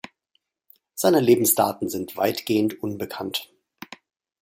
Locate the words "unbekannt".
2.81-3.51